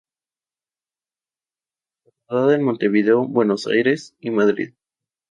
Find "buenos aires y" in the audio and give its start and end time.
3.27-4.31